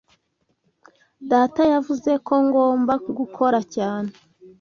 [1.31, 4.11] Data yavuze ko ngomba gukora cyane.